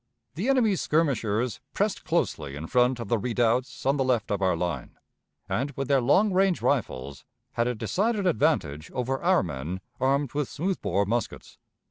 The 0.33 0.49
enemy's 0.49 0.81
skirmishers 0.81 1.61
pressed 1.75 2.05
closely 2.05 2.55
in 2.55 2.65
front 2.65 2.99
of 2.99 3.07
the 3.07 3.19
redoubts 3.19 3.85
on 3.85 3.97
the 3.97 4.03
left 4.03 4.31
of 4.31 4.41
our 4.41 4.55
line, 4.57 4.97
and 5.47 5.69
with 5.75 5.89
their 5.89 6.01
long 6.01 6.33
range 6.33 6.59
rifles 6.59 7.23
had 7.51 7.67
a 7.67 7.75
decided 7.75 8.25
advantage 8.25 8.89
over 8.95 9.21
our 9.21 9.43
men, 9.43 9.79
armed 9.99 10.33
with 10.33 10.49
smooth 10.49 10.81
bore 10.81 11.05
muskets. 11.05 11.59